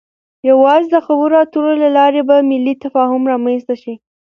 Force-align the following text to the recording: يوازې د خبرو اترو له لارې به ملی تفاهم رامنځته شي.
يوازې 0.49 0.87
د 0.91 0.97
خبرو 1.05 1.35
اترو 1.43 1.71
له 1.83 1.89
لارې 1.97 2.21
به 2.29 2.35
ملی 2.49 2.73
تفاهم 2.83 3.21
رامنځته 3.31 3.75
شي. 3.81 3.93